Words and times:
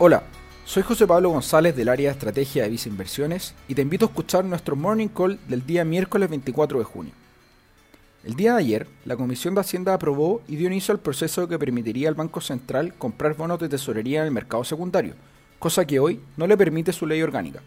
Hola, 0.00 0.22
soy 0.64 0.84
José 0.84 1.08
Pablo 1.08 1.30
González 1.30 1.74
del 1.74 1.88
área 1.88 2.10
de 2.10 2.12
estrategia 2.12 2.62
de 2.62 2.68
Visa 2.68 2.88
Inversiones 2.88 3.52
y 3.66 3.74
te 3.74 3.82
invito 3.82 4.04
a 4.04 4.08
escuchar 4.10 4.44
nuestro 4.44 4.76
Morning 4.76 5.08
Call 5.08 5.40
del 5.48 5.66
día 5.66 5.84
miércoles 5.84 6.30
24 6.30 6.78
de 6.78 6.84
junio. 6.84 7.12
El 8.22 8.34
día 8.34 8.52
de 8.52 8.60
ayer, 8.60 8.86
la 9.04 9.16
Comisión 9.16 9.56
de 9.56 9.62
Hacienda 9.62 9.94
aprobó 9.94 10.40
y 10.46 10.54
dio 10.54 10.68
inicio 10.68 10.92
al 10.92 11.00
proceso 11.00 11.48
que 11.48 11.58
permitiría 11.58 12.08
al 12.08 12.14
Banco 12.14 12.40
Central 12.40 12.94
comprar 12.96 13.34
bonos 13.34 13.58
de 13.58 13.68
tesorería 13.68 14.20
en 14.20 14.26
el 14.26 14.32
mercado 14.32 14.62
secundario, 14.62 15.14
cosa 15.58 15.84
que 15.84 15.98
hoy 15.98 16.20
no 16.36 16.46
le 16.46 16.56
permite 16.56 16.92
su 16.92 17.04
ley 17.04 17.20
orgánica. 17.20 17.60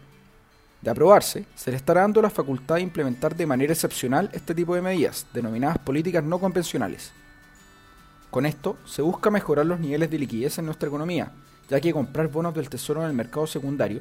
De 0.80 0.90
aprobarse, 0.90 1.44
se 1.54 1.70
le 1.70 1.76
estará 1.76 2.00
dando 2.00 2.22
la 2.22 2.30
facultad 2.30 2.76
de 2.76 2.80
implementar 2.80 3.36
de 3.36 3.44
manera 3.44 3.74
excepcional 3.74 4.30
este 4.32 4.54
tipo 4.54 4.74
de 4.74 4.80
medidas, 4.80 5.26
denominadas 5.34 5.80
políticas 5.80 6.24
no 6.24 6.38
convencionales. 6.38 7.12
Con 8.30 8.46
esto, 8.46 8.78
se 8.86 9.02
busca 9.02 9.30
mejorar 9.30 9.66
los 9.66 9.80
niveles 9.80 10.10
de 10.10 10.18
liquidez 10.18 10.56
en 10.56 10.64
nuestra 10.64 10.88
economía, 10.88 11.30
ya 11.68 11.80
que 11.80 11.92
comprar 11.92 12.28
bonos 12.28 12.54
del 12.54 12.68
Tesoro 12.68 13.02
en 13.02 13.08
el 13.08 13.16
mercado 13.16 13.46
secundario 13.46 14.00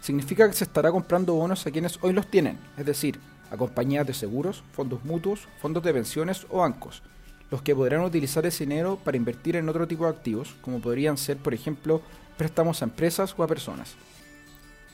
significa 0.00 0.48
que 0.48 0.54
se 0.54 0.64
estará 0.64 0.90
comprando 0.90 1.34
bonos 1.34 1.66
a 1.66 1.70
quienes 1.70 1.98
hoy 2.02 2.12
los 2.12 2.26
tienen, 2.26 2.58
es 2.76 2.86
decir, 2.86 3.20
a 3.50 3.56
compañías 3.56 4.06
de 4.06 4.14
seguros, 4.14 4.64
fondos 4.72 5.04
mutuos, 5.04 5.46
fondos 5.60 5.82
de 5.82 5.92
pensiones 5.92 6.46
o 6.50 6.58
bancos, 6.58 7.02
los 7.50 7.62
que 7.62 7.76
podrán 7.76 8.00
utilizar 8.00 8.44
ese 8.46 8.64
dinero 8.64 8.98
para 9.04 9.16
invertir 9.16 9.56
en 9.56 9.68
otro 9.68 9.86
tipo 9.86 10.04
de 10.04 10.10
activos, 10.10 10.56
como 10.62 10.80
podrían 10.80 11.18
ser, 11.18 11.36
por 11.36 11.52
ejemplo, 11.54 12.00
préstamos 12.36 12.80
a 12.80 12.86
empresas 12.86 13.34
o 13.36 13.42
a 13.42 13.46
personas. 13.46 13.94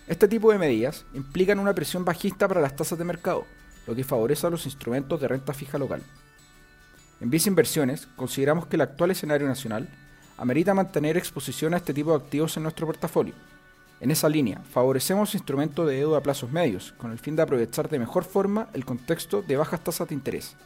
Este 0.09 0.27
tipo 0.27 0.51
de 0.51 0.59
medidas 0.59 1.05
implican 1.15 1.59
una 1.59 1.75
presión 1.75 2.05
bajista 2.05 2.49
para 2.49 2.61
las 2.61 2.75
tasas 2.75 2.99
de 2.99 3.05
mercado, 3.05 3.45
lo 3.87 3.95
que 3.95 4.05
favorece 4.05 4.47
a 4.47 4.51
los 4.51 4.67
instrumentos 4.67 5.21
de 5.21 5.29
renta 5.29 5.55
fija 5.55 5.79
local. 5.79 6.03
En 7.21 7.31
Visa 7.31 7.49
Inversiones 7.49 8.07
consideramos 8.17 8.67
que 8.67 8.77
el 8.77 8.83
actual 8.83 9.11
escenario 9.11 9.47
nacional 9.47 9.89
amerita 10.39 10.73
mantener 10.73 11.17
exposición 11.17 11.75
a 11.75 11.77
este 11.77 11.93
tipo 11.93 12.11
de 12.11 12.25
activos 12.25 12.57
en 12.57 12.63
nuestro 12.63 12.87
portafolio. 12.87 13.35
En 14.01 14.11
esa 14.13 14.29
línea, 14.29 14.63
favorecemos 14.71 15.35
instrumentos 15.35 15.87
de 15.87 15.97
deuda 15.97 16.19
a 16.19 16.23
plazos 16.23 16.51
medios, 16.51 16.95
con 16.97 17.11
el 17.11 17.19
fin 17.19 17.35
de 17.35 17.43
aprovechar 17.43 17.89
de 17.89 17.99
mejor 17.99 18.25
forma 18.25 18.69
el 18.73 18.85
contexto 18.85 19.43
de 19.43 19.57
bajas 19.57 19.83
tasas 19.83 20.09
de 20.09 20.15
interés. 20.15 20.57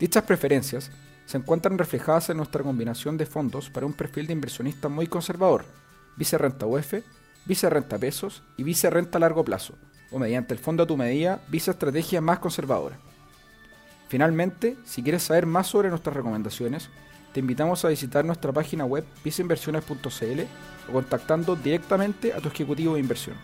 Dichas 0.00 0.24
preferencias 0.24 0.90
se 1.26 1.36
encuentran 1.36 1.78
reflejadas 1.78 2.30
en 2.30 2.38
nuestra 2.38 2.64
combinación 2.64 3.16
de 3.16 3.26
fondos 3.26 3.70
para 3.70 3.86
un 3.86 3.92
perfil 3.92 4.26
de 4.26 4.32
inversionista 4.32 4.88
muy 4.88 5.06
conservador, 5.06 5.64
Vice 6.16 6.36
Renta 6.36 6.66
UF, 6.66 6.94
Vice 7.44 7.70
Renta 7.70 7.98
Pesos 7.98 8.42
y 8.56 8.64
Vice 8.64 8.90
Renta 8.90 9.18
a 9.18 9.20
Largo 9.20 9.44
Plazo, 9.44 9.74
o 10.10 10.18
mediante 10.18 10.54
el 10.54 10.60
fondo 10.60 10.82
a 10.82 10.86
tu 10.86 10.96
medida, 10.96 11.40
Vice 11.48 11.70
Estrategia 11.70 12.20
más 12.20 12.40
conservadora. 12.40 12.98
Finalmente, 14.08 14.76
si 14.84 15.02
quieres 15.02 15.22
saber 15.22 15.46
más 15.46 15.68
sobre 15.68 15.90
nuestras 15.90 16.16
recomendaciones, 16.16 16.90
te 17.32 17.40
invitamos 17.40 17.84
a 17.84 17.88
visitar 17.88 18.24
nuestra 18.24 18.52
página 18.52 18.84
web 18.84 19.04
viceinversiones.cl 19.24 20.40
o 20.88 20.92
contactando 20.92 21.56
directamente 21.56 22.32
a 22.32 22.40
tu 22.40 22.48
ejecutivo 22.48 22.94
de 22.94 23.00
inversión. 23.00 23.36